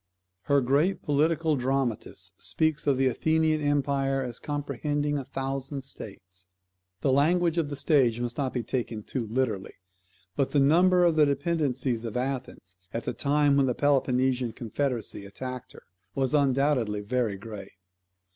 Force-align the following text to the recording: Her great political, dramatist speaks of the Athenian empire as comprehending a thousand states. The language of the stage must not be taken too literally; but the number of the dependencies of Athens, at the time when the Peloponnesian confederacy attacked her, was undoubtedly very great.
Her 0.45 0.61
great 0.61 1.03
political, 1.03 1.55
dramatist 1.55 2.33
speaks 2.39 2.87
of 2.87 2.97
the 2.97 3.05
Athenian 3.05 3.61
empire 3.61 4.23
as 4.23 4.39
comprehending 4.39 5.15
a 5.19 5.23
thousand 5.23 5.83
states. 5.83 6.47
The 7.01 7.11
language 7.11 7.59
of 7.59 7.69
the 7.69 7.75
stage 7.75 8.19
must 8.19 8.35
not 8.35 8.51
be 8.51 8.63
taken 8.63 9.03
too 9.03 9.27
literally; 9.27 9.75
but 10.35 10.53
the 10.53 10.59
number 10.59 11.03
of 11.03 11.17
the 11.17 11.27
dependencies 11.27 12.03
of 12.03 12.17
Athens, 12.17 12.77
at 12.91 13.03
the 13.05 13.13
time 13.13 13.55
when 13.57 13.67
the 13.67 13.75
Peloponnesian 13.75 14.53
confederacy 14.53 15.23
attacked 15.23 15.73
her, 15.73 15.83
was 16.15 16.33
undoubtedly 16.33 17.01
very 17.01 17.37
great. 17.37 17.73